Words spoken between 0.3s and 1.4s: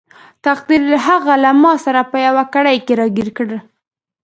تقدیر هغه